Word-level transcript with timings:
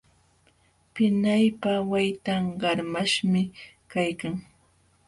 Pinawpa 0.93 1.71
waytan 1.91 2.43
qarmaśhmi 2.61 3.41
kaykan. 3.91 4.35